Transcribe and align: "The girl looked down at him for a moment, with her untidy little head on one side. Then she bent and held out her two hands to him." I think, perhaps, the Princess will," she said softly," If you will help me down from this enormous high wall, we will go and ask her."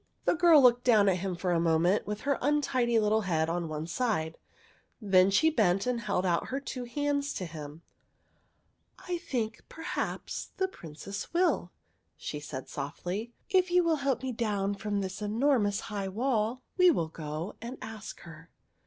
"The 0.25 0.33
girl 0.33 0.59
looked 0.63 0.83
down 0.83 1.07
at 1.09 1.17
him 1.19 1.35
for 1.35 1.51
a 1.51 1.59
moment, 1.59 2.07
with 2.07 2.21
her 2.21 2.39
untidy 2.41 2.97
little 2.97 3.21
head 3.21 3.49
on 3.51 3.67
one 3.69 3.85
side. 3.85 4.39
Then 4.99 5.29
she 5.29 5.51
bent 5.51 5.85
and 5.85 6.01
held 6.01 6.25
out 6.25 6.47
her 6.47 6.59
two 6.59 6.85
hands 6.85 7.35
to 7.35 7.45
him." 7.45 7.83
I 9.07 9.19
think, 9.19 9.61
perhaps, 9.69 10.53
the 10.57 10.67
Princess 10.67 11.31
will," 11.35 11.71
she 12.17 12.39
said 12.39 12.67
softly," 12.67 13.31
If 13.51 13.69
you 13.69 13.83
will 13.83 13.97
help 13.97 14.23
me 14.23 14.31
down 14.31 14.73
from 14.73 15.01
this 15.01 15.21
enormous 15.21 15.81
high 15.81 16.07
wall, 16.07 16.63
we 16.77 16.89
will 16.89 17.07
go 17.09 17.53
and 17.61 17.77
ask 17.79 18.21
her." 18.21 18.49